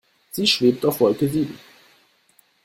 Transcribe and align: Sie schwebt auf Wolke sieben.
Sie 0.31 0.47
schwebt 0.47 0.83
auf 0.83 0.99
Wolke 0.99 1.29
sieben. 1.29 1.59